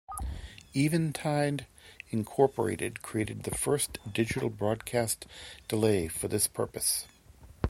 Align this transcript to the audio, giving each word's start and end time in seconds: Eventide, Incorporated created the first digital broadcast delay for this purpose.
Eventide, 0.75 1.67
Incorporated 2.09 3.03
created 3.03 3.43
the 3.43 3.51
first 3.53 3.99
digital 4.11 4.49
broadcast 4.49 5.27
delay 5.67 6.07
for 6.07 6.27
this 6.27 6.47
purpose. 6.47 7.05